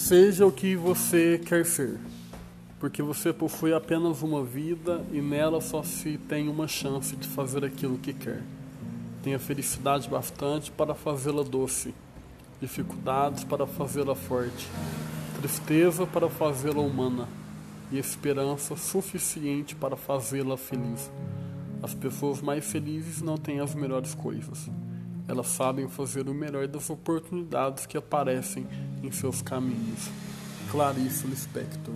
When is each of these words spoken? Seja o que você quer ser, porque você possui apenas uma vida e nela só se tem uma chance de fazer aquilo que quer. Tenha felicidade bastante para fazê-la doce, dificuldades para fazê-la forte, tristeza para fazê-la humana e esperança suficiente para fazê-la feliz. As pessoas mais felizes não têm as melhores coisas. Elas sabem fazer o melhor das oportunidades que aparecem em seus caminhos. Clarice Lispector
Seja 0.00 0.46
o 0.46 0.50
que 0.50 0.74
você 0.74 1.38
quer 1.44 1.64
ser, 1.66 2.00
porque 2.80 3.02
você 3.02 3.34
possui 3.34 3.74
apenas 3.74 4.22
uma 4.22 4.42
vida 4.42 5.04
e 5.12 5.20
nela 5.20 5.60
só 5.60 5.82
se 5.82 6.16
tem 6.16 6.48
uma 6.48 6.66
chance 6.66 7.14
de 7.14 7.28
fazer 7.28 7.66
aquilo 7.66 7.98
que 7.98 8.14
quer. 8.14 8.42
Tenha 9.22 9.38
felicidade 9.38 10.08
bastante 10.08 10.70
para 10.70 10.94
fazê-la 10.94 11.42
doce, 11.42 11.94
dificuldades 12.62 13.44
para 13.44 13.66
fazê-la 13.66 14.14
forte, 14.14 14.66
tristeza 15.38 16.06
para 16.06 16.30
fazê-la 16.30 16.80
humana 16.80 17.28
e 17.92 17.98
esperança 17.98 18.76
suficiente 18.76 19.76
para 19.76 19.96
fazê-la 19.96 20.56
feliz. 20.56 21.10
As 21.82 21.92
pessoas 21.92 22.40
mais 22.40 22.64
felizes 22.64 23.20
não 23.20 23.36
têm 23.36 23.60
as 23.60 23.74
melhores 23.74 24.14
coisas. 24.14 24.66
Elas 25.30 25.46
sabem 25.46 25.88
fazer 25.88 26.28
o 26.28 26.34
melhor 26.34 26.66
das 26.66 26.90
oportunidades 26.90 27.86
que 27.86 27.96
aparecem 27.96 28.66
em 29.00 29.12
seus 29.12 29.40
caminhos. 29.40 30.10
Clarice 30.72 31.24
Lispector 31.24 31.94